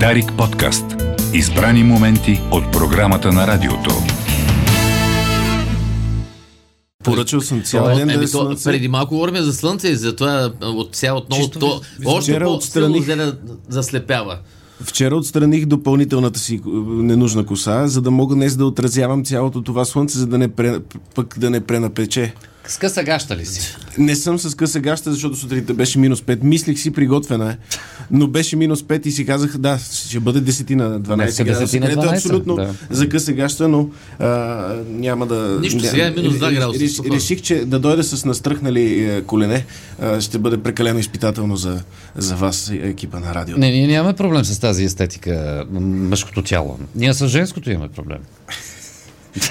[0.00, 0.84] Дарик подкаст.
[1.34, 3.90] Избрани моменти от програмата на радиото.
[7.04, 8.64] Поръчал съм цял ден да е то, слънце.
[8.64, 12.44] преди малко говорим за слънце и затова от сега отново Чисто то ви- още вчера
[12.44, 13.36] по отстраних- силно да
[13.68, 14.38] заслепява.
[14.80, 19.84] Вчера отстраних допълнителната си е, ненужна коса, за да мога днес да отразявам цялото това
[19.84, 20.78] слънце, за да не пре,
[21.14, 22.34] пък да не пренапече.
[22.66, 23.76] С къса гаща ли си?
[23.98, 26.42] Не съм с къса гаща, защото сутринта беше минус 5.
[26.42, 27.56] Мислих си приготвена е,
[28.10, 31.76] но беше минус 5 и си казах, да, ще бъде 10 на 12 Днеска градуса,
[31.76, 32.74] 10 на където 12, абсолютно да.
[32.90, 33.88] за къса гаща, но
[34.18, 34.26] а,
[34.88, 35.58] няма да...
[35.60, 37.12] Нищо, ня- сега е минус два ре- градуса, реш-.
[37.12, 39.66] Реших, че да дойда с настръхнали е, колене
[40.00, 41.82] а, ще бъде прекалено изпитателно за,
[42.16, 43.60] за вас, и екипа на радиото.
[43.60, 46.78] Не, ние нямаме проблем с тази естетика, мъжкото тяло.
[46.94, 48.18] Ние с женското имаме проблем.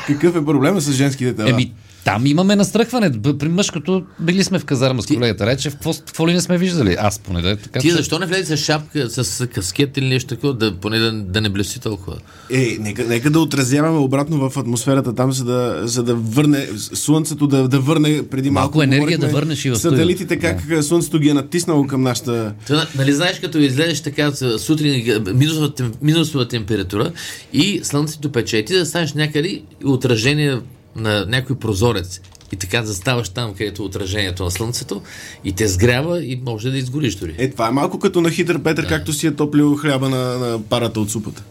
[0.08, 1.50] Какъв е проблема с женските тела?
[1.50, 1.74] Еми,
[2.06, 3.12] там имаме настръхване.
[3.40, 5.70] При мъжкото били сме в казарма с колегата Рече.
[5.70, 6.96] Какво, какво ли не сме виждали?
[7.00, 7.80] Аз поне да е така.
[7.80, 11.12] Ти че- защо не влезе с шапка, с каскет или нещо такова, да, поне да,
[11.12, 12.18] да не блести толкова?
[12.52, 17.48] Е, нека, нека да отразяваме обратно в атмосферата там, за да, за да върне слънцето,
[17.48, 18.78] да, да върне преди малко.
[18.78, 22.54] Малко енергия да върнеш и в Сателитите, как слънцето ги е натиснало към нашата...
[22.68, 27.12] Та, нали знаеш, като излезеш така сутрин, минусова, минусова температура
[27.54, 30.58] и слънцето пече, ти да станеш някъде отражение
[30.96, 32.22] на някой прозорец.
[32.52, 35.02] И така заставаш там, където е отражението на слънцето
[35.44, 37.36] и те сгрява и може да изгориш дори.
[37.38, 40.64] Е, това е малко като на хитър Петър, както си е топлил хляба на, на
[40.64, 41.44] парата от супата.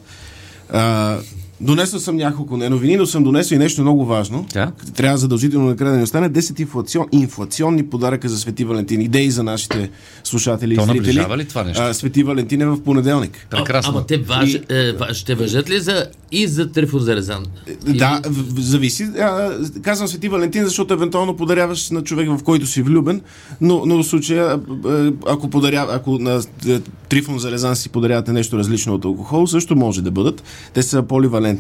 [0.69, 1.19] А,
[1.63, 4.47] донесъл съм няколко не новини, но съм донесъл и нещо много важно.
[4.53, 4.73] Да?
[4.95, 9.01] Трябва задължително накрая да ни остане 10 инфлацион, инфлационни подаръка за Свети Валентин.
[9.01, 9.91] Идеи за нашите
[10.25, 10.99] слушатели То и зрители.
[10.99, 11.83] наближава ли това нещо?
[11.83, 13.47] А, Свети Валентин е в понеделник.
[13.51, 13.91] Прекрасно.
[13.91, 17.45] А, ама те важ, е, ва- ще въжат ли за и за Трифон Зарезан?
[17.87, 19.03] Да, в- в- зависи.
[19.21, 19.51] А,
[19.83, 23.21] казвам Свети Валентин, защото евентуално подаряваш на човек, в който си влюбен,
[23.61, 28.33] но, но в случая, а, ако, подаря, ако на е, Трифон за Резан си подарявате
[28.33, 30.43] нещо различно от алкохол, също може да бъдат.
[30.75, 31.52] Те са поливалентни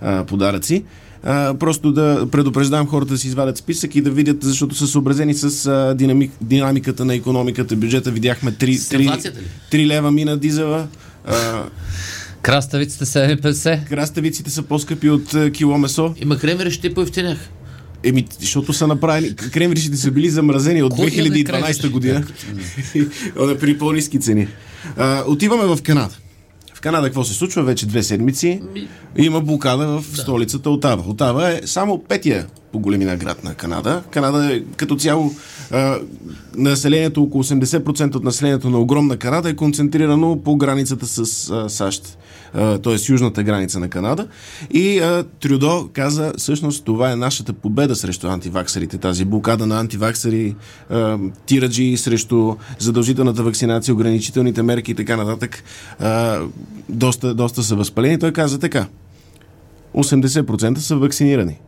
[0.00, 0.84] а, подаръци.
[1.22, 5.34] А, просто да предупреждавам хората да си извадят списък и да видят, защото са съобразени
[5.34, 8.10] с а, динамик, динамиката на економиката, бюджета.
[8.10, 9.44] Видяхме 3, С инфлацията ли?
[9.72, 10.86] 3 лева мина дизела.
[11.26, 11.62] А,
[12.42, 13.88] Краставиците 7,50.
[13.88, 16.14] краставиците са по-скъпи от а, кило месо.
[16.22, 17.38] Има кремери, ще поевтинях.
[18.04, 19.36] Еми, защото са направени.
[19.36, 21.88] Кремвиришите са били замразени от Кой яде 2012 кремвирши?
[21.88, 22.24] година.
[23.60, 24.48] при по-низки цени.
[24.96, 26.14] А, отиваме в Канада.
[26.86, 27.62] Канада какво се случва?
[27.62, 28.62] Вече две седмици.
[29.16, 31.10] Има блокада в столицата Отава.
[31.10, 34.02] Отава е само петия по големина град на Канада.
[34.10, 35.32] Канада е като цяло
[35.70, 35.98] а,
[36.56, 42.18] населението, около 80% от населението на огромна Канада е концентрирано по границата с а, САЩ
[42.52, 43.12] т.е.
[43.12, 44.28] южната граница на Канада.
[44.70, 50.54] И а, Трюдо каза, всъщност това е нашата победа срещу антиваксарите, тази блокада на антиваксари,
[50.90, 55.62] а, тираджи срещу задължителната вакцинация, ограничителните мерки и така нататък.
[56.00, 56.40] А,
[56.88, 58.18] доста, доста са възпалени.
[58.18, 58.86] Той каза така.
[59.94, 61.58] 80% са вакцинирани.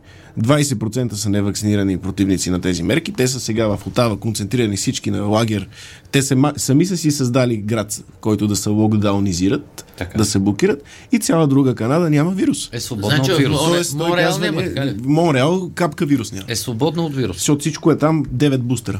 [0.41, 3.11] 20% са невакцинирани противници на тези мерки.
[3.11, 5.69] Те са сега в Отава, концентрирани всички на лагер.
[6.11, 10.17] Те са, ма- сами са си създали град, който да се локдаунизират, Така.
[10.17, 12.69] да се блокират и цяла друга Канада няма вирус.
[12.71, 13.57] Е свободна Значи, от вирус.
[13.59, 14.61] Тоест, Монреал казва, няма,
[15.03, 16.45] Монреал капка вирус няма.
[16.47, 17.35] Е свободна от вирус.
[17.37, 18.99] Защото всичко е там 9 бустера.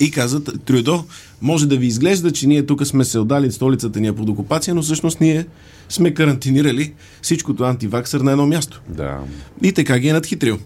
[0.00, 1.04] И казват, Трюдо,
[1.42, 4.74] може да ви изглежда, че ние тук сме се отдали, столицата ни е под окупация,
[4.74, 5.46] но всъщност ние
[5.88, 8.82] сме карантинирали всичкото антиваксър на едно място.
[8.88, 9.18] Да.
[9.62, 10.58] И така ги е надхитрил.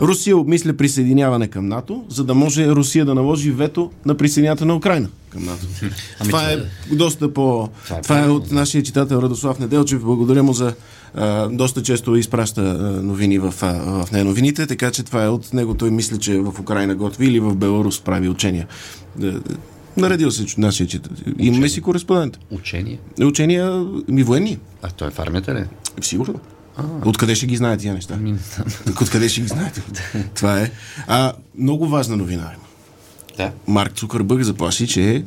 [0.00, 4.76] Русия обмисля присъединяване към НАТО, за да може Русия да наложи вето на присъединяването на
[4.76, 5.66] Украина към НАТО.
[6.24, 6.56] това е
[6.92, 7.68] доста по...
[7.84, 10.02] Това е Това е от нашия читател Радослав Неделчев.
[10.02, 10.74] Благодаря му за...
[11.14, 12.62] А, доста често изпраща
[13.02, 15.74] новини в, а, в не новините, така че това е от него.
[15.74, 18.66] Той мисля, че в Украина готви или в Беларус прави учения.
[19.22, 19.32] Е, е,
[19.96, 21.32] Наредил се нашия читател.
[21.38, 22.38] Имаме си кореспондент.
[22.50, 22.98] Учение.
[23.22, 24.58] Учения ми военни.
[24.82, 25.64] А той е в армията ли?
[26.00, 26.40] Сигурно.
[27.04, 28.18] Откъде ще ги знаете тия неща?
[29.02, 29.82] Откъде ще ги знаете?
[30.34, 30.70] Това е.
[31.06, 32.64] А, много важна новина има.
[33.36, 33.52] Да.
[33.66, 35.24] Марк Цукърбък заплаши, че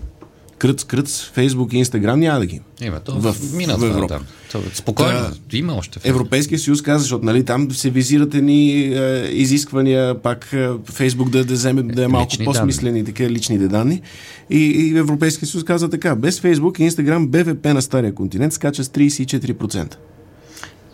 [0.58, 2.64] кръц, кръц, Фейсбук и Инстаграм няма да ги има.
[2.82, 4.08] Има, то В- мина в това, Европа.
[4.10, 4.20] да.
[4.52, 5.20] То, спокойно,
[5.50, 6.00] Та, има още.
[6.00, 11.30] в- Европейския съюз каза, защото нали, там се визират едни е, изисквания, пак е, Фейсбук
[11.30, 14.02] да, да, вземе, да е малко Лични по-смислени, така личните данни.
[14.50, 18.84] И, и Европейския съюз каза така, без Фейсбук и Инстаграм БВП на стария континент скача
[18.84, 19.96] с 34%.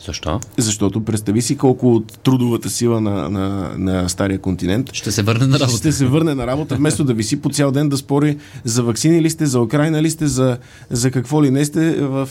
[0.07, 0.39] Защо?
[0.57, 5.47] Защото представи си колко от трудовата сила на, на, на стария континент Ще се върне
[5.47, 5.77] на работа.
[5.77, 9.21] ще се върне на работа, вместо да виси по цял ден да спори за вакцини
[9.21, 10.57] ли сте, за Украина ли сте, за,
[10.89, 12.29] за какво ли не сте в,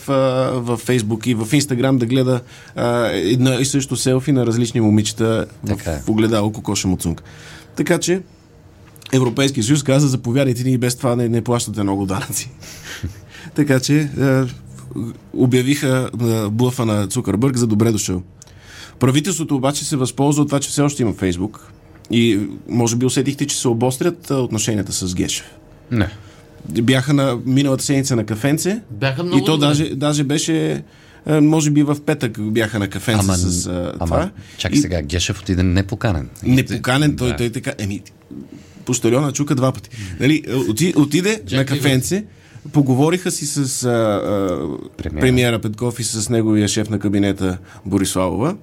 [0.55, 2.41] в Фейсбук и в Инстаграм да гледа
[2.77, 5.99] а, едно и също селфи на различни момичета Така е.
[5.99, 7.23] в, огледало кокоша Муцунг.
[7.77, 8.23] Така че
[9.13, 12.51] Европейския съюз каза, заповядайте ни и без това не, не плащате много данъци.
[13.55, 14.09] така че
[15.33, 18.23] обявиха а, блъфа на Цукърбърг за добре дошъл.
[18.99, 21.73] Правителството обаче се възползва от това, че все още има Фейсбук
[22.11, 22.39] и
[22.69, 25.45] може би усетихте, че се обострят отношенията с Гешев.
[25.91, 26.09] Не.
[26.73, 29.67] Бяха на миналата седмица на кафенце Бяха много и то добре.
[29.67, 30.83] даже, даже беше
[31.29, 34.31] може би в петък бяха на кафенце Ама, с а, ама това.
[34.59, 36.29] чакай И- сега, Гешев отиде непоканен.
[36.43, 37.37] Непоканен, той, Да.
[37.37, 37.73] той така.
[37.79, 38.01] Еми,
[38.85, 39.91] пощальона чука два пъти.
[40.21, 42.25] Нали, оти, отиде на кафенце,
[42.73, 45.59] поговориха си с а, а, Премиера.
[45.59, 48.57] Петков и с неговия шеф на кабинета Бориславова.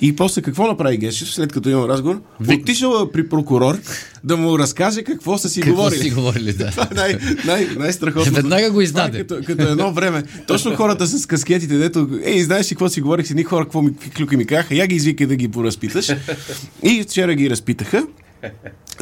[0.00, 2.20] И после какво направи Гешев, след като има разговор?
[2.60, 3.78] Отишъл при прокурор
[4.24, 6.00] да му разкаже какво са си Какво говорили.
[6.00, 6.70] си говорили, да.
[6.70, 8.32] Това е най, най, най-страхотно.
[8.32, 9.18] Веднага го издаде.
[9.18, 10.22] Като, като едно време.
[10.46, 13.82] Точно хората с каскетите, дето, ей, знаеш ли какво си говорих с едни хора, какво
[13.82, 16.12] ми, клюки ми казаха, я ги извикай да ги поразпиташ.
[16.82, 18.06] И вчера ги разпитаха.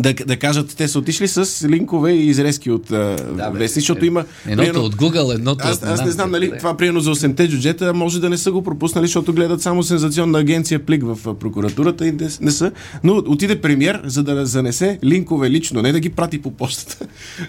[0.01, 3.17] Да, да кажат, те са отишли с линкове и изрезки от да,
[3.53, 3.59] бе.
[3.59, 4.25] вестни, защото има...
[4.47, 7.49] Едното примерно- от Google, едното аз, от аз не знам, нали, това примерно за 8-те
[7.49, 12.07] джуджета може да не са го пропуснали, защото гледат само сензационна агенция Плик в прокуратурата
[12.07, 12.73] и не, не са.
[13.05, 17.07] Но отиде премьер, за да занесе линкове лично, не да ги прати по почтата,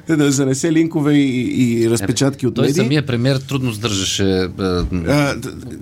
[0.18, 2.84] да занесе линкове и, и разпечатки от Той медии.
[2.84, 5.36] самия премьер трудно сдържаше а, А,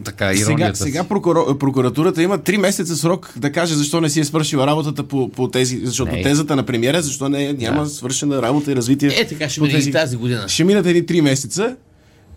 [0.03, 4.19] така сега, иронията сега прокуро, прокуратурата има 3 месеца срок да каже защо не си
[4.19, 6.21] е свършила работата по, по тези, защото Не.
[6.21, 7.89] тезата на премиера, защо не, няма Да.
[7.89, 9.09] свършена работа и развитие.
[9.09, 10.49] Е, така ще мине и тази година.
[10.49, 11.75] Ще минат едни 3 месеца,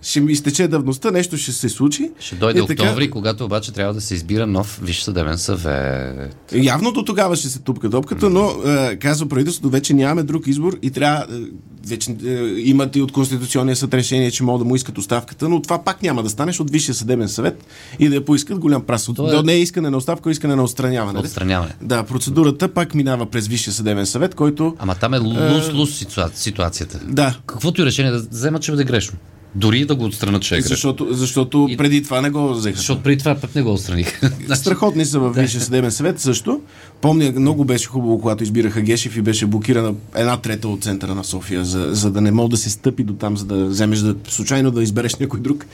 [0.03, 2.11] ще ми изтече давността, нещо ще се случи.
[2.21, 6.37] Ще дойде така- октомври, когато обаче трябва да се избира нов Висш съдебен съвет.
[6.55, 10.79] Явно до тогава ще се тупка топката, но е, казва правителството, вече нямаме друг избор
[10.83, 11.27] и трябва.
[11.31, 11.41] Е,
[11.87, 15.63] вече е, имат и от Конституционния съд решение, че могат да му искат оставката, но
[15.63, 17.65] това пак няма да стане от Висшия съдебен съвет
[17.99, 19.09] и да я поискат голям прас.
[19.09, 21.19] От, е- да не е искане на оставка, а искане на отстраняване.
[21.19, 21.75] Отстраняване.
[21.83, 24.77] Да, процедурата пак минава през Висшия съдебен съвет, който.
[24.79, 27.01] Ама там е лус-лус ситуа- ситуацията.
[27.05, 27.39] Да.
[27.47, 29.19] Каквото и решение да вземат, ще бъде грешно.
[29.55, 30.69] Дори и да го отстранат, ще е грешно.
[30.69, 32.77] Защото, защото преди това не го взеха.
[32.77, 34.21] Защото преди това пък не го отстраних.
[34.55, 36.61] Страхотни са във Висшия съдебен съвет също.
[37.01, 41.25] Помня, много беше хубаво, когато избираха Гешев и беше блокирана една трета от центъра на
[41.25, 44.15] София, за, за да не мога да се стъпи до там, за да вземеш да
[44.29, 45.67] случайно да избереш някой друг.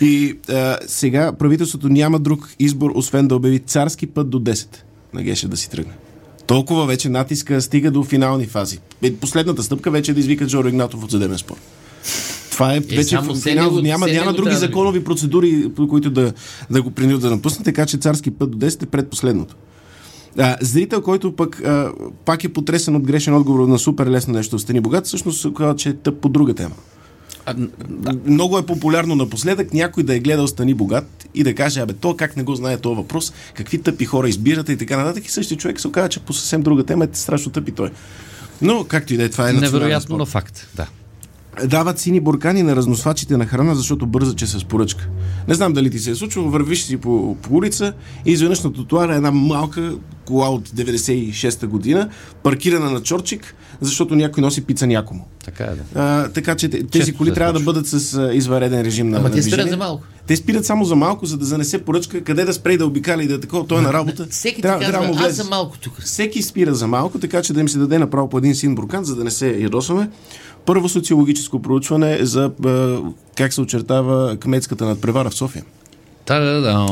[0.00, 4.66] И а, сега правителството няма друг избор, освен да обяви царски път до 10
[5.14, 5.92] на Гешев да си тръгне.
[6.46, 8.78] Толкова вече натиска стига до финални фази.
[9.02, 11.56] Е, Последната стъпка вече е да извикат Жоро Игнатов от съдебен спор.
[12.54, 16.32] Това е вече само в финал, няма, няма други да законови процедури, по които да,
[16.70, 19.54] да го принудят да напусне, така че царски път до 10 е предпоследното.
[20.38, 21.92] А, зрител, който пък а,
[22.24, 25.76] пак е потресен от грешен отговор на супер лесно нещо Стани богат, всъщност се казва,
[25.76, 26.74] че е тъп по друга тема.
[27.46, 27.54] А,
[28.26, 32.16] Много е популярно напоследък някой да е гледал Стани богат и да каже, абе, то
[32.16, 35.26] как не го знае този въпрос, какви тъпи хора избирате и така нататък.
[35.26, 37.90] И същия човек се оказа, че по съвсем друга тема е страшно тъпи той.
[38.62, 40.68] Но, както и да е, това е невероятно, но факт.
[40.76, 40.86] Да.
[41.64, 45.08] Дават сини буркани на разносвачите на храна, защото бърза, че с поръчка.
[45.48, 47.92] Не знам дали ти се е случило, вървиш си по, по улица
[48.26, 52.08] и изведнъж на тротуара е една малка кола от 96-та година,
[52.42, 55.24] паркирана на чорчик, защото някой носи пица някому.
[55.44, 55.82] Така е, да.
[55.94, 59.18] А, така че те- тези Често коли трябва да бъдат с а, извънреден режим на
[59.18, 60.04] Ама на те спират за малко.
[60.26, 63.22] Те спират само за малко, за да занесе поръчка, къде да спре и да обикаля
[63.22, 63.66] и да е такова.
[63.66, 64.26] Той е на работа.
[64.30, 66.00] Всеки ти трябва, трябва да казва, му аз съм малко тук.
[66.00, 69.04] Всеки спира за малко, така че да им се даде направо по един син буркан,
[69.04, 70.10] за да не се ядосваме.
[70.66, 72.50] Първо социологическо проучване за
[73.36, 75.64] как се очертава кметската надпревара в София.
[76.24, 76.86] Та-да-да.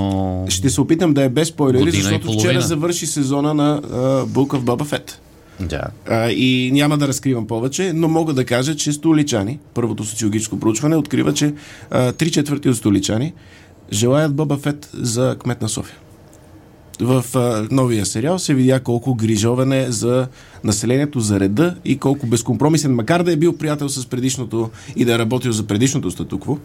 [0.50, 4.64] Ще се опитам да е без спойлери, защото вчера завърши сезона на а, Булка в
[4.64, 5.20] Баба Фет.
[5.68, 5.82] Да.
[6.08, 10.96] А, и няма да разкривам повече, но мога да кажа, че столичани, първото социологическо проучване,
[10.96, 11.54] открива, че
[12.18, 13.32] три четвърти от столичани
[13.92, 15.96] желаят Боба Фет за кмет на София.
[17.00, 20.28] В а, новия сериал се видя колко грижовен е за
[20.64, 25.14] населението, за реда и колко безкомпромисен, макар да е бил приятел с предишното и да
[25.14, 26.58] е работил за предишното статукво,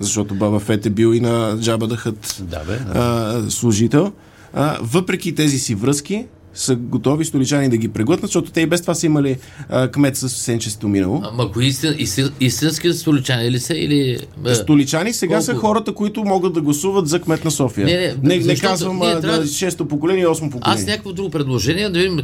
[0.00, 2.76] защото Баба Фет е бил и на Джаба да Хът Да, бе.
[2.76, 2.92] Да.
[2.94, 4.12] а, служител,
[4.54, 8.80] а, въпреки тези си връзки, са готови столичани да ги преглътнат, защото те и без
[8.80, 9.36] това са имали
[9.68, 11.22] а, кмет с сенчесто минало.
[11.24, 14.18] Ама кои истин, истин, истински столичани ли са или...
[14.46, 15.66] е, Столичани сега са Колко?
[15.66, 17.86] хората, които могат да гласуват за кмет на София.
[17.86, 20.80] Не, не, не, не казвам ние а, трябва да, да- шесто поколение, осмо поколение.
[20.82, 22.20] Аз някакво друго предложение, да видим,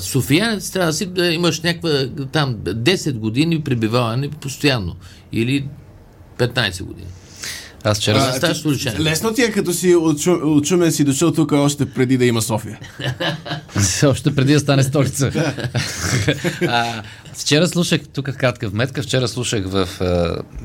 [0.00, 1.90] Софиянец трябва да си да имаш някаква
[2.32, 4.96] там 10 години пребиваване постоянно.
[5.32, 5.68] Или
[6.38, 7.06] 15 години.
[7.84, 8.18] Аз вчера...
[8.18, 9.02] А, ставаш столичанин.
[9.02, 12.24] Лесно ти е, като си от, Шу, от Шумен си дошъл тук още преди да
[12.24, 12.78] има София.
[14.04, 15.32] Още преди да стане столица.
[16.68, 17.02] а,
[17.34, 19.88] вчера слушах, тук кратка вметка, вчера слушах в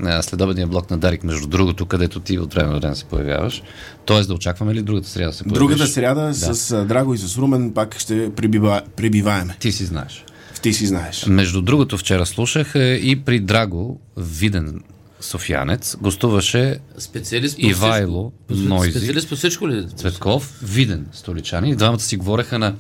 [0.03, 3.63] а, следобедния блок на Дарик, между другото, където ти от време на време се появяваш.
[4.05, 5.58] Тоест да очакваме ли другата сряда да се появиш?
[5.60, 9.55] Другата сряда с а, Драго и с Румен пак ще пребива, пребиваеме.
[9.60, 10.25] Ти си знаеш.
[10.62, 11.25] Ти си знаеш.
[11.27, 14.82] Между другото, вчера слушах е, и при Драго Виден
[15.24, 18.68] Софиянец, гостуваше Специалист по Ивайло всичко.
[18.70, 18.92] Нойзи.
[18.92, 19.88] Специалист по всичко ли?
[19.89, 21.70] Цветков, виден столичани.
[21.70, 22.74] И двамата си говореха на,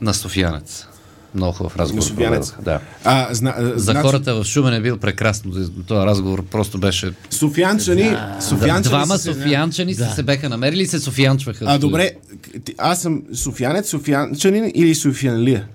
[0.00, 0.86] на Софиянец.
[1.34, 1.96] Много хубав разговор.
[1.96, 2.54] На Софиянец?
[2.62, 2.80] Да.
[3.04, 5.52] А, зна, а, За значи, хората в Шумен е бил прекрасно.
[5.86, 7.12] Този разговор просто беше...
[7.30, 10.06] Софиянчани, Да, софиянчани двама са се- софиянчани да.
[10.06, 11.64] се беха намерили и се софиянчваха.
[11.64, 12.10] А, добре,
[12.78, 15.66] аз съм софиянец, софиянчанин или софиянлия?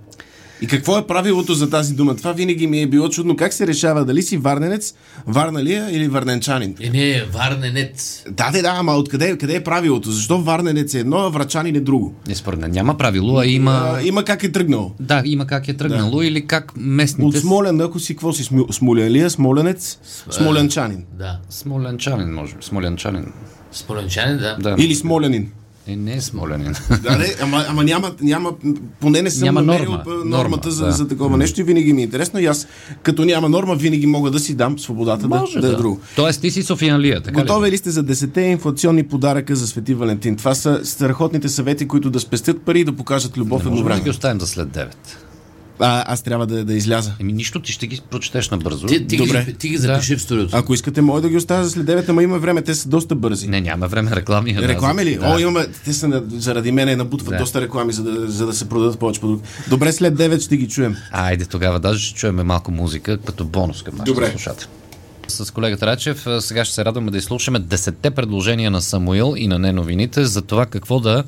[0.62, 2.16] И какво е правилото за тази дума?
[2.16, 3.36] Това винаги ми е било чудно.
[3.36, 4.06] Как се решава?
[4.06, 4.94] Дали си варненец,
[5.28, 6.76] варналия или варненчанин?
[6.80, 8.24] Е, не, варненец.
[8.30, 10.12] Да, да, да, ама откъде къде е правилото?
[10.12, 12.16] Защо варненец е едно, а врачанин е друго?
[12.28, 13.92] Не, според мен няма правило, а има...
[13.96, 14.92] А, има как е тръгнало.
[15.00, 16.26] Да, има как е тръгнало да.
[16.26, 17.38] или как местните...
[17.38, 18.50] От Смолен, ако си какво си?
[18.72, 20.00] Смолянлия, смоленец,
[20.30, 21.04] смоленчанин.
[21.18, 21.40] Да.
[21.50, 22.64] Смолянчанин, може би.
[22.64, 23.26] Смолянчанин.
[23.72, 24.58] Смоленчанин, да.
[24.60, 24.76] Да.
[24.80, 25.52] Или смолянин.
[25.88, 26.76] Е, не е смолянин.
[27.04, 28.52] Да, не, ама, ама няма, няма,
[29.00, 30.04] поне не съм Няма намерил норма.
[30.04, 30.92] п- Норма, нормата за, да.
[30.92, 32.40] за такова нещо и винаги ми е интересно.
[32.40, 32.68] И аз,
[33.04, 36.00] като няма норма, винаги мога да си дам свободата да, да, е друго.
[36.16, 37.42] Тоест ти си Софиянлия, така ли?
[37.42, 40.36] Готови ли сте за 10 инфлационни подаръка за Свети Валентин?
[40.36, 43.84] Това са страхотните съвети, които да спестят пари и да покажат любов Не можем да
[43.84, 44.10] ги едновременно.
[44.12, 44.88] оставим за след 9.
[45.84, 47.12] А, аз трябва да, да изляза.
[47.20, 48.88] Еми нищо, ти ще ги прочетеш набързо.
[48.88, 49.44] Ти, ти, Добре.
[49.46, 50.58] ги, ти ги запиши в студиото.
[50.58, 53.16] Ако искате, може да ги оставя за след 9, ама има време, те са доста
[53.16, 53.48] бързи.
[53.48, 54.52] Не, няма време реклами.
[54.52, 55.16] е Реклами ли?
[55.16, 55.28] Да.
[55.28, 55.66] О, имаме.
[55.86, 57.38] Те са на- заради мен набутват Да.
[57.38, 59.50] доста реклами, за да, за да се продадат повече продукти.
[59.70, 60.96] Добре, след 9 ще ги чуем.
[61.12, 64.68] Айде тогава, даже ще чуем малко музика като бонус към нашите слушатели.
[65.28, 69.60] С колегата Рачев сега ще се радваме да изслушаме 10 предложения на Самуил и на
[69.60, 71.24] не новините за това какво да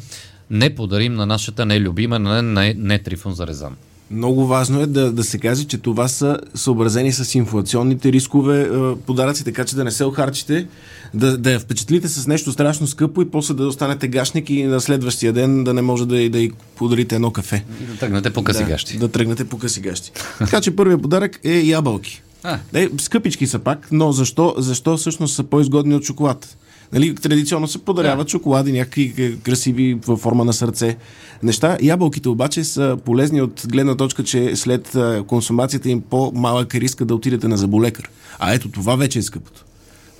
[0.49, 3.75] не подарим на нашата нелюбима, на не, не Трифон Зарезан.
[4.11, 8.95] Много важно е да, да се каже, че това са съобразени с инфлационните рискове е,
[8.95, 10.67] подаръци, така че да не се охарчите,
[11.13, 14.81] да, да я впечатлите с нещо страшно скъпо и после да останете гашник и на
[14.81, 17.65] следващия ден да не може да, да й подарите едно кафе.
[17.81, 18.97] И да тръгнете по къси да, гащи.
[18.97, 20.11] Да тръгнете по къси гащи.
[20.39, 22.21] така че първият подарък е ябълки.
[22.43, 22.59] А.
[22.73, 26.57] Е, скъпички са пак, но защо, защо всъщност са по-изгодни от шоколад?
[26.93, 28.31] Нали, традиционно се подаряват да.
[28.31, 30.97] шоколади, някакви красиви във форма на сърце
[31.43, 31.77] неща.
[31.81, 34.97] Ябълките обаче са полезни от гледна точка, че след
[35.27, 38.09] консумацията им по-малък е риска да отидете на заболекар.
[38.39, 39.65] А ето това вече е скъпото.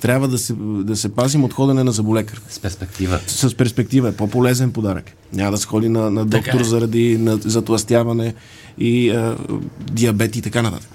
[0.00, 2.40] Трябва да се, да се пазим от ходене на заболекар.
[2.48, 3.20] С перспектива.
[3.26, 5.12] С перспектива е по-полезен подарък.
[5.32, 6.64] Няма да се ходи на, на доктор Така е.
[6.64, 8.34] заради на, затластяване
[8.78, 9.36] и а,
[9.92, 10.90] диабет и така нататък.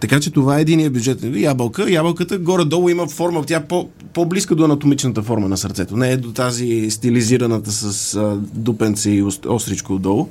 [0.00, 1.18] Така че това е единия бюджет.
[1.24, 1.90] Ябълка.
[1.90, 5.96] Ябълката горе-долу има форма, тя по, по-близка до анатомичната форма на сърцето.
[5.96, 10.28] Не е до тази стилизираната с а, дупенце и ост- остричко отдолу.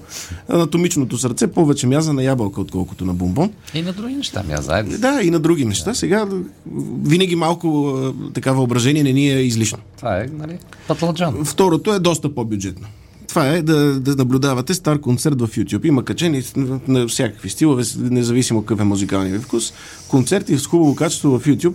[0.50, 3.52] Анатомичното сърце повече мяза на ябълка, отколкото на бомбон.
[3.74, 4.98] И на други неща, мя заедно.
[4.98, 5.94] Да, и на други неща.
[5.94, 6.28] Сега
[7.04, 7.98] винаги малко
[8.34, 9.78] така въображение не ни е излишно.
[9.98, 10.58] Това е, нали,
[10.88, 11.46] патладжан.
[11.46, 12.88] Второто е доста по-бюджетно.
[13.28, 15.86] Това е да, да наблюдавате стар концерт в YouTube.
[15.86, 16.44] Има качени
[16.88, 19.74] на, всякакви стилове, независимо какъв е музикалния ви вкус.
[20.08, 21.74] Концерти с хубаво качество в YouTube,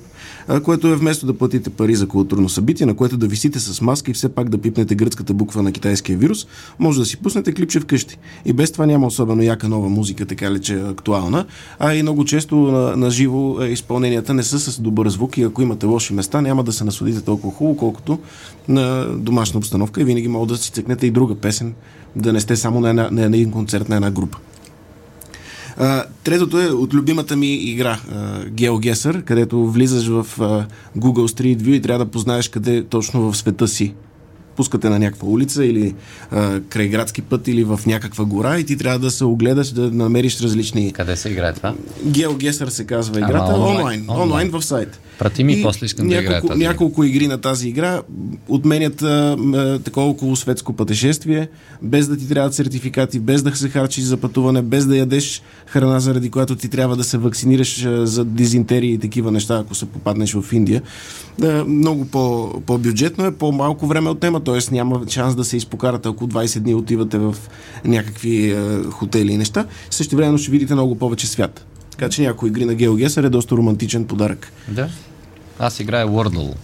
[0.62, 4.10] което е вместо да платите пари за културно събитие, на което да висите с маска
[4.10, 6.46] и все пак да пипнете гръцката буква на китайския вирус,
[6.78, 8.18] може да си пуснете клипче вкъщи.
[8.44, 11.46] И без това няма особено яка нова музика, така ли че е актуална,
[11.78, 15.42] а и много често на, на живо е, изпълненията не са с добър звук и
[15.42, 18.18] ако имате лоши места, няма да се насладите толкова хубаво, колкото
[18.68, 21.74] на домашна обстановка и винаги може да си цъкнете и друга песен,
[22.16, 24.38] да не сте само на, една, на един концерт на една група.
[25.76, 30.66] А, третото е от любимата ми игра а, GeoGuessr, където влизаш в а,
[30.98, 33.94] Google Street View и трябва да познаеш къде точно в света си.
[34.56, 35.94] Пускате на някаква улица или
[36.30, 39.90] а, край градски път или в някаква гора и ти трябва да се огледаш, да
[39.90, 40.92] намериш различни...
[40.92, 41.74] Къде се играе това?
[42.06, 43.76] GeoGuessr се казва Ама играта, онлайн.
[43.76, 44.50] онлайн, онлайн, Онлайн.
[44.50, 45.00] в сайт.
[45.20, 48.02] Прати ми, И после искам да играя няколко, тази няколко игри на тази игра
[48.48, 51.48] отменят а, такова около светско пътешествие,
[51.82, 56.00] без да ти трябват сертификати, без да се харчиш за пътуване, без да ядеш храна,
[56.00, 59.86] заради която ти трябва да се вакцинираш а, за дизентерии и такива неща, ако се
[59.86, 60.82] попаднеш в Индия.
[61.42, 64.74] А, много по, по-бюджетно е, по-малко време отнема, т.е.
[64.74, 67.36] няма шанс да се изпокарате, ако 20 дни отивате в
[67.84, 69.66] някакви а, хотели и неща.
[69.90, 71.66] Също време ще видите много повече свят.
[71.90, 74.52] Така че някои игри на GeoGuessr е доста романтичен подарък.
[74.68, 74.88] Да.
[75.60, 76.54] Аз играя Wordle.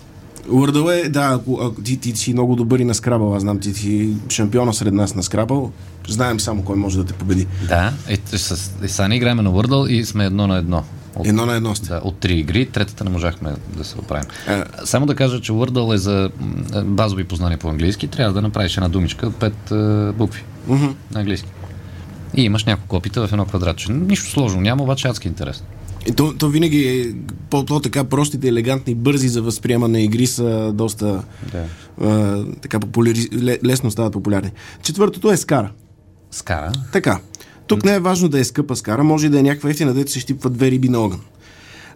[0.51, 3.61] Урдъл е, да, ако, ако ти, ти си много добър и на скрабъл, аз знам,
[3.61, 5.73] ти си шампиона сред нас на скрабъл,
[6.09, 7.47] знаем само кой може да те победи.
[7.69, 10.85] Да, ето с Исани играем на Wordle и сме едно на едно.
[11.15, 11.89] От, Едно на едно сте.
[11.89, 14.25] да, от три игри, третата не можахме да се оправим.
[14.49, 14.65] А.
[14.85, 18.07] Само да кажа, че Wordle е за м, базови познания по английски.
[18.09, 20.87] Трябва да направиш една думичка от пет е, букви Мгм.
[21.11, 21.49] на английски.
[22.37, 23.93] И имаш няколко опита в едно квадратче.
[23.93, 25.67] Нищо сложно, няма, обаче адски интересно.
[26.07, 27.15] И то, то винаги е
[27.51, 31.23] по, по-така простите, елегантни, бързи за възприемане игри са доста
[31.53, 31.65] Да.
[32.03, 33.17] а, така популяри...
[33.19, 34.51] ле- лесно стават популярни.
[34.83, 35.71] Четвъртото е скара.
[36.31, 36.73] Скара.
[36.93, 37.21] Така.
[37.67, 40.21] Тук не е важно да е скъпа скара, може да е някаква ефтина, дето се
[40.21, 41.21] щипват две риби на огън.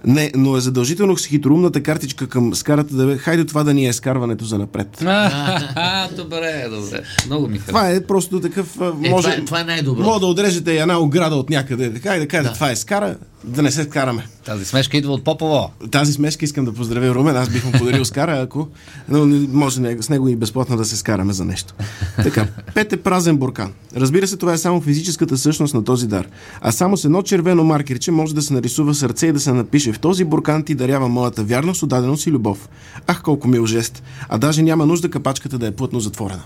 [0.06, 3.86] Не, но е задължително с хитроумната картичка към скарата да бе, хайде това да ни
[3.86, 5.02] е скарването за напред.
[5.02, 7.02] А, добре, добре.
[7.26, 7.66] Много ми харесва.
[7.68, 8.80] Това е просто такъв...
[8.80, 10.02] а, Е, може, това, е- това е най-добро.
[10.02, 13.70] Може да отрежете една ограда от някъде, и да кажете, това е скара, да не
[13.70, 14.26] се скараме.
[14.44, 15.70] Тази смешка идва от Попово.
[15.90, 18.68] Тази смешка искам да поздравя Румен, аз бих му подарил скара, ако
[19.08, 21.74] но може с него и безплатно да се скараме за нещо.
[22.16, 23.72] Така, пет е празен буркан.
[23.96, 26.28] Разбира се, това е само физическата същност на този дар.
[26.60, 29.92] А само с едно червено маркерче може да се нарисува сърце и да се напише
[29.92, 32.68] в този буркан ти дарява моята вярност, отдаденост и любов.
[33.06, 34.02] Ах, колко мил жест.
[34.28, 36.42] А даже няма нужда капачката да е плътно затворена.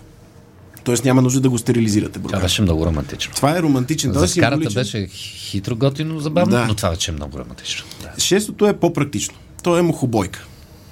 [0.84, 2.40] Тоест няма нужда да го стерилизирате Това буркан.
[2.40, 3.32] беше много романтично.
[3.34, 4.12] Това е романтичен.
[4.12, 4.82] За е скарата символичен.
[5.02, 6.66] беше хитро, готино, забавно, Да.
[6.66, 7.84] но това вече е много романтично.
[8.02, 8.20] Да.
[8.20, 9.34] Шестото е по-практично.
[9.62, 10.44] То е мухобойка.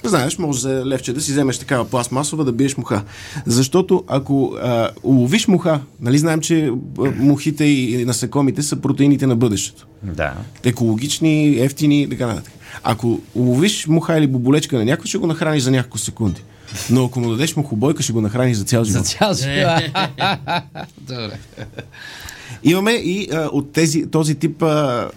[0.05, 3.03] Знаеш, може за левче да си вземеш такава пластмасова да биеш муха.
[3.45, 6.71] Защото ако а, уловиш муха, нали знаем, че
[7.15, 9.87] мухите и насекомите са протеините на бъдещето.
[10.03, 10.33] да.
[10.63, 12.53] Екологични, ефтини и така нататък.
[12.83, 16.41] Ако уловиш муха или боболечка на някой, ще го нахраниш за няколко секунди.
[16.89, 19.07] Но ако му дадеш мухобойка, ще го нахраниш за цял За живот.
[19.07, 19.83] цял живот.
[21.01, 21.39] Добре.
[22.63, 25.09] Имаме и а, от тези, този тип а,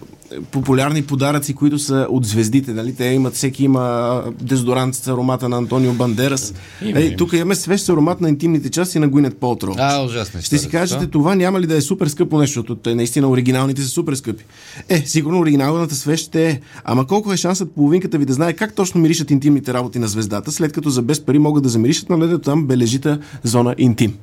[0.51, 2.73] популярни подаръци, които са от звездите.
[2.73, 2.95] Нали?
[2.95, 6.53] Те имат, всеки има дезодорант с аромата на Антонио Бандерас.
[6.81, 9.75] Има, Ей, тук имаме свеж аромат на интимните части на Гуинет Полтро.
[9.77, 10.41] А, ужасно.
[10.41, 13.81] Ще си кажете, това няма ли да е супер скъпо нещо, защото те наистина оригиналните
[13.81, 14.43] са супер скъпи.
[14.89, 16.59] Е, сигурно оригиналната свеж ще е.
[16.83, 20.51] Ама колко е шансът половинката ви да знае как точно миришат интимните работи на звездата,
[20.51, 24.13] след като за без пари могат да замиришат на там бележита зона интим.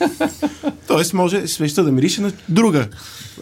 [0.86, 2.88] Тоест може свеща да мирише на друга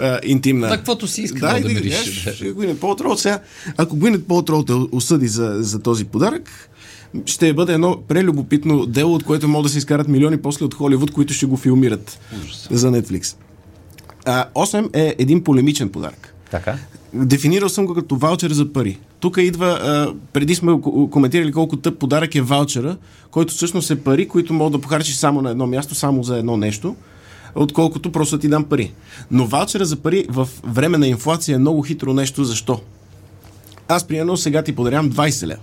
[0.00, 0.69] а, интимна.
[0.69, 2.12] Да, каквото си иска да, да и мирише,
[2.54, 3.40] Gwyneth Paltrow сега,
[3.76, 6.71] ако Gwyneth Paltrow те осъди за, за този подарък,
[7.26, 11.11] ще бъде едно прелюбопитно дело, от което могат да се изкарат милиони после от Холивуд,
[11.11, 12.19] които ще го филмират
[12.71, 13.37] за Netflix.
[14.25, 16.35] А, 8 е един полемичен подарък.
[16.50, 16.76] Така.
[17.14, 18.99] Дефинирал съм го като ваучер за пари.
[19.21, 22.97] Тук идва, а, преди сме ко- коментирали колко тъп подарък е ваучера,
[23.31, 26.56] който всъщност е пари, които мога да похарчиш само на едно място, само за едно
[26.56, 26.97] нещо,
[27.54, 28.93] отколкото просто ти дам пари.
[29.30, 32.45] Но ваучера за пари в време на инфлация е много хитро нещо.
[32.45, 32.80] Защо?
[33.88, 35.60] Аз, примерно, сега ти подарявам 20 лева.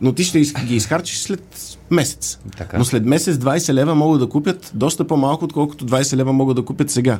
[0.00, 2.38] Но ти ще ги изхарчиш след месец.
[2.56, 2.78] Така.
[2.78, 6.64] Но след месец 20 лева могат да купят доста по-малко, отколкото 20 лева могат да
[6.64, 7.18] купят сега.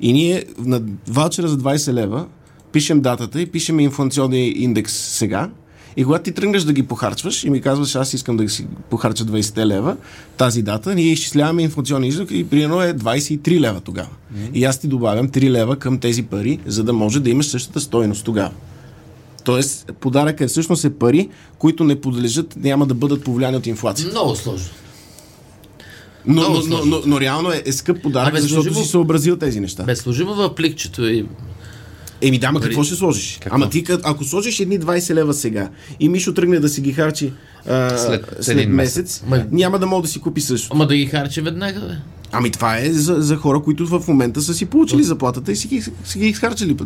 [0.00, 2.26] И ние на ваучера за 20 лева
[2.72, 5.50] пишем датата и пишем инфлационния индекс сега.
[5.98, 9.24] И когато ти тръгнеш да ги похарчваш и ми казваш, аз искам да си похарча
[9.24, 9.96] 20 лева,
[10.36, 14.08] тази дата, ние изчисляваме инфлационния индекс и примерно е 23 лева тогава.
[14.54, 17.80] И аз ти добавям 3 лева към тези пари, за да може да имаш същата
[17.80, 18.50] стойност тогава.
[19.44, 24.08] Тоест, подаръка е всъщност е пари, които не подлежат, няма да бъдат повлияни от инфлация.
[24.08, 24.68] Много сложно.
[26.26, 29.36] Но, но, но, но, но реално е, е скъп подарък, Абе, защото сложимо- си съобразил
[29.36, 29.82] тези неща.
[29.84, 31.26] Бе, сложимо в пликчето и...
[32.22, 32.62] Еми да, Пари.
[32.62, 33.38] какво ще сложиш?
[33.42, 33.54] Какво?
[33.54, 35.68] Ама ти, ако сложиш едни 20 лева сега
[36.00, 37.32] и Мишо тръгне да си ги харчи
[37.68, 40.68] а, След след, един месец, Ма- няма да мога да си купи също.
[40.70, 41.94] Ама да ги харчи веднага, бе.
[42.32, 45.68] Ами това е за, за хора, които в момента са си получили заплатата и си
[45.68, 46.76] ги, си ги изхарчили.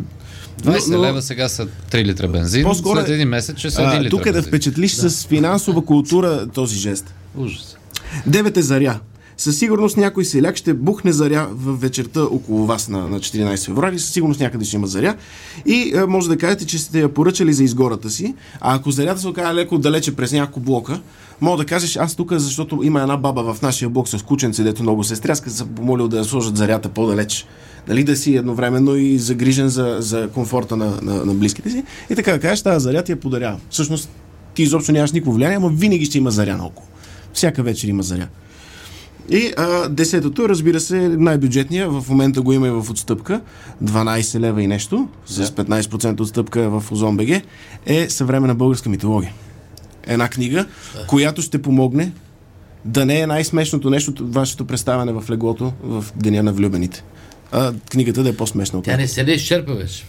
[0.63, 2.63] 20 лева сега са 3 литра бензин.
[2.63, 5.27] По-скоро След е- един месец ще са 1 А, литра тук е да впечатлиш с
[5.27, 7.13] финансова култура този жест.
[7.37, 7.77] Ужас.
[8.25, 8.99] Девет е заря.
[9.43, 13.99] Със сигурност някой селяк ще бухне заря в вечерта около вас на, на 14 февруари.
[13.99, 15.15] Със сигурност някъде ще има заря.
[15.65, 18.35] И а, може да кажете, че сте я поръчали за изгората си.
[18.61, 21.01] А ако зарята се окаже леко далече през няколко блока,
[21.41, 24.83] мога да кажеш, аз тук, защото има една баба в нашия блок с кученце, дето
[24.83, 27.45] много се стряска, съм помолил да я сложат зарята по-далеч.
[27.87, 31.83] Нали, да си едновременно и загрижен за, за комфорта на, на, на близките си.
[32.09, 33.59] И така да кажеш, тази заря я подарявам.
[33.69, 34.09] Всъщност,
[34.55, 36.87] ти изобщо нямаш никакво влияние, ама винаги ще има заря наоколо.
[37.33, 38.27] Всяка вечер има заря.
[39.29, 43.41] И а, десетото, разбира се, най-бюджетния, в момента го има и в отстъпка,
[43.83, 47.41] 12 лева и нещо, с 15% отстъпка в Озон БГ,
[47.85, 49.33] е съвременна българска митология.
[50.07, 50.65] Една книга,
[51.07, 52.11] която ще помогне
[52.85, 57.03] да не е най-смешното нещо вашето представяне в леглото в Деня на влюбените.
[57.51, 60.05] А книгата да е по-смешна Тя не се ли изчерпа вече?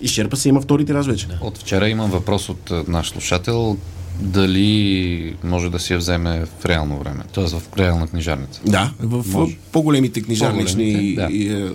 [0.00, 1.28] И Шерпа се има втори тираж вече.
[1.40, 3.76] От вчера имам въпрос от наш слушател.
[4.20, 7.44] Дали може да си я вземе в реално време, т.е.
[7.44, 8.60] в реална книжарница.
[8.66, 9.56] Да, в Може.
[9.72, 10.84] по-големите книжарнични
[11.16, 11.28] По-големите, да.
[11.32, 11.70] и,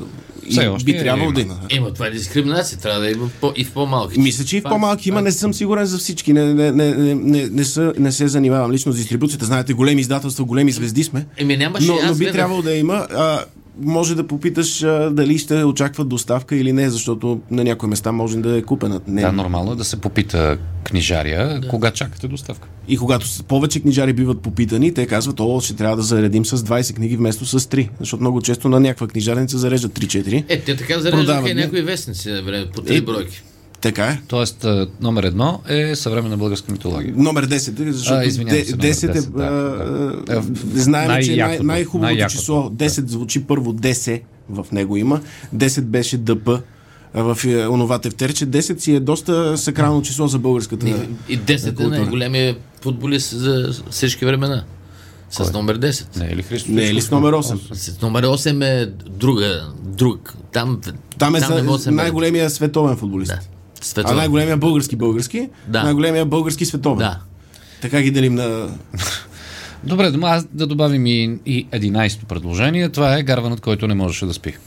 [0.51, 1.33] Все още би е, трябвало има.
[1.33, 1.59] да има.
[1.69, 2.79] Има, това е дискриминация.
[2.79, 4.19] Трябва да има по- и в по-малки.
[4.19, 6.33] Мисля, че и в по-малки има, не съм сигурен за всички.
[6.33, 9.45] Не, не, не, не, не, не, са, не се занимавам лично с дистрибуцията.
[9.45, 11.25] Знаете, големи издателства, големи звезди сме.
[11.37, 12.33] Еми нямаше, Но, но би гледах.
[12.33, 13.07] трябвало да има.
[13.11, 13.43] А,
[13.81, 18.37] може да попиташ а, дали ще очакват доставка или не, защото на някои места може
[18.37, 19.01] да е купена.
[19.07, 19.21] Не.
[19.21, 22.67] Да, нормално е да се попита книжария, кога чакате доставка.
[22.87, 26.95] И когато повече книжари биват попитани, те казват, о, ще трябва да заредим с 20
[26.95, 27.89] книги вместо с 3.
[27.99, 30.43] Защото много често на някаква книжарница зареждат 3-4.
[30.49, 33.43] Е, те така зареждаха и някои вестници време, по три Е, бройки.
[33.87, 34.19] Така е.
[34.27, 34.65] Тоест,
[35.01, 37.13] номер едно е съвременна българска митология.
[37.17, 40.37] Номер 10, защото А, извинявам се, номер 10 е, 10, да, да.
[40.37, 42.69] а, знаем, че е най- най-хубавото най-якото, число.
[42.69, 44.19] 10 звучи първо ДС
[44.49, 45.21] в него има.
[45.55, 46.61] 10 беше ДП
[47.13, 48.47] в е, онова тефтерче.
[48.47, 50.87] 10 си е доста сакрално число за българската.
[51.29, 54.63] И 10 е най-големия футболист за всички времена.
[55.29, 56.17] С номер 10.
[56.19, 56.71] Не е ли Христо?
[56.71, 57.73] Не е ли с номер 8?
[57.73, 60.33] С номер 8 е друга, друг.
[60.53, 60.81] Там,
[61.17, 61.95] Там е да за се мери.
[61.95, 63.31] най-големия световен футболист.
[63.31, 63.56] Да.
[63.97, 64.17] А Световен.
[64.17, 65.83] най-големия български български, Да.
[65.83, 66.97] най-големия български световен.
[66.97, 67.19] Да.
[67.81, 68.69] Така ги делим на...
[69.83, 72.89] Добре, дома, аз да добавим и, и 11-то предложение.
[72.89, 74.53] Това е гарванът, който не можеше да спи.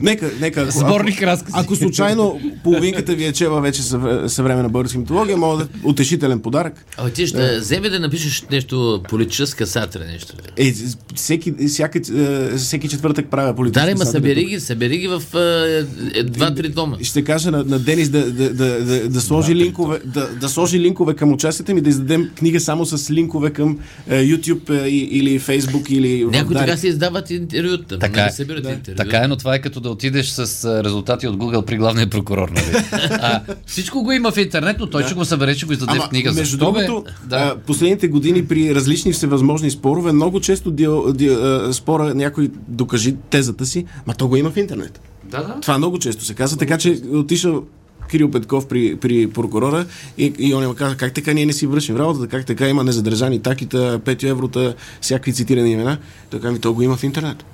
[0.00, 0.60] Нека, нека.
[0.60, 1.52] Ако, Сборник разкази.
[1.54, 6.84] ако случайно половинката ви е чела вече съвре- съвременна българска митология, мога да утешителен подарък.
[6.96, 10.34] Абе ти ще вземе да напишеш нещо политическа сатира, нещо.
[10.56, 10.72] Е,
[11.14, 15.84] всеки, всяка, е, всеки четвъртък правя политическа Да, ма събери ги, събери ги в е,
[16.14, 16.96] е, два-три тома.
[17.02, 20.80] Ще кажа на, на Денис да, да, да, да, да, сложи линкове, да, да сложи
[20.80, 23.78] линкове към участията ми, да издадем книга само с линкове към
[24.08, 27.98] е, YouTube е, или Facebook или Някои така се издават интервюта.
[27.98, 28.30] Така е.
[28.30, 28.70] събират Да.
[28.70, 28.96] интервю.
[28.96, 32.48] Така е, но това е като да отидеш с резултати от Google при главния прокурор.
[32.48, 32.84] Нали?
[33.10, 36.08] А, всичко го има в интернет, но той ще го събере, ще го издаде в
[36.08, 36.32] книга.
[36.32, 41.72] между Защо, другото, а, последните години при различни всевъзможни спорове, много често диал, ди, а,
[41.72, 45.00] спора някой докажи тезата си, ма то го има в интернет.
[45.24, 45.60] Да, да.
[45.60, 47.62] Това много често се казва, така че отишъл
[48.10, 49.86] Кирил Петков при, при прокурора
[50.18, 52.84] и, и он му каза, как така ние не си вършим работата, как така има
[52.84, 55.98] незадържани такита, 5 еврота, всякакви цитирани имена.
[56.30, 57.44] Той каза, ми то го има в интернет.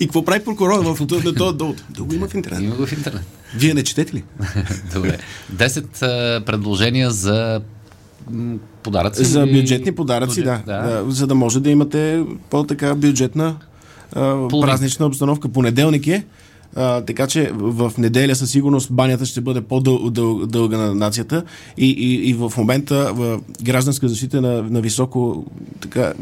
[0.00, 1.84] И какво прави прокурора в на този довод?
[1.90, 2.62] Да го има в интернет.
[2.62, 3.22] Има го в интернет.
[3.54, 4.24] Вие не четете ли?
[4.94, 5.18] Добре.
[5.50, 5.90] Десет
[6.46, 7.60] предложения за
[8.82, 9.24] подаръци.
[9.24, 11.10] За бюджетни подаръци, Бюджет, да, да.
[11.10, 13.56] За да може да имате по-така бюджетна
[14.12, 15.48] а, празнична обстановка.
[15.48, 16.24] Понеделник е.
[16.76, 21.44] А, така че в неделя със сигурност банята ще бъде по-дълга на нацията
[21.78, 25.46] и, и, и в момента в гражданска защита на, на високо
[25.80, 26.12] така,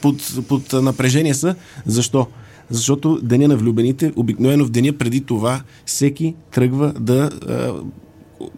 [0.00, 0.16] под,
[0.48, 1.54] под напрежение са.
[1.86, 2.26] Защо?
[2.70, 7.72] Защото деня на влюбените, обикновено в деня преди това, всеки тръгва да а,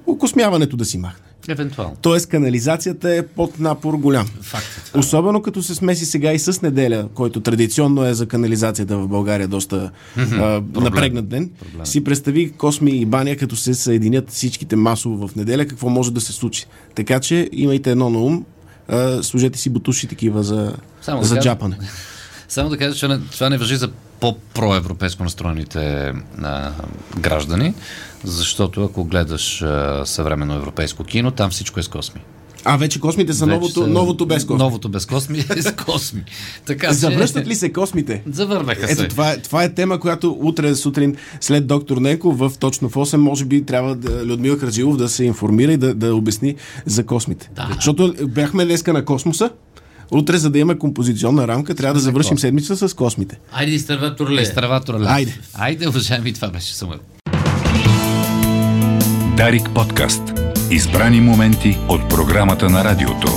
[0.06, 1.27] окосмяването да си махне.
[1.48, 1.96] Евентуално.
[2.02, 4.26] Тоест канализацията е под напор голям.
[4.42, 4.92] Факт.
[4.96, 9.48] Особено като се смеси сега и с неделя, който традиционно е за канализацията в България
[9.48, 11.50] доста а, напрегнат ден.
[11.84, 16.20] Си представи Косми и Баня, като се съединят всичките масово в неделя, какво може да
[16.20, 16.66] се случи.
[16.94, 18.44] Така че имайте едно на ум,
[18.88, 21.78] а, служете си бутуши такива за, Само за кажа- джапане.
[22.48, 23.88] Само да кажа, че не- това не въжи за
[24.20, 26.70] по-проевропейско настроените а,
[27.18, 27.74] граждани,
[28.24, 32.20] защото ако гледаш а, съвременно европейско кино, там всичко е с косми.
[32.64, 34.58] А вече космите са Вече новото, новото без косми.
[34.58, 36.24] Новото без косми е с косми.
[36.66, 38.22] Така, че- Завръщат ли се космите?
[38.26, 38.92] Завърнаха се.
[38.94, 42.94] Ето, това е, това е тема, която утре сутрин след доктор Ненко в точно в
[42.94, 46.54] 8 може би трябва да, Людмила Краджилов да се информира и да, да обясни
[46.86, 47.50] за космите.
[47.52, 47.70] Да.
[47.74, 49.50] Защото бяхме днеска на космоса,
[50.10, 53.38] утре за да имаме композиционна рамка трябва да завършим седмица с космите.
[53.52, 54.42] Айде изтърва турле.
[54.42, 55.08] Изтърватора лев.
[55.08, 55.38] Айде.
[55.54, 56.98] Айде, уважаеми, това беше Самуил.
[59.36, 60.22] Дарик подкаст.
[60.70, 63.28] Избрани моменти от програмата на радиото.